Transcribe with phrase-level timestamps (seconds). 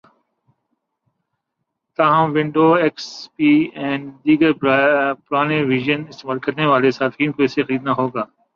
[1.99, 3.51] تاہم Windows, x P
[3.75, 3.89] یا
[4.25, 4.51] دیگر
[5.27, 8.23] پرانے ورژن استعمال کرنے والے صارفین کو اسے خریدنا ہوگا